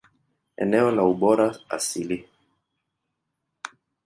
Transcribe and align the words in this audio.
Eneo 0.63 0.87
la 0.95 1.03
ubora 1.09 1.45
asili. 1.77 2.19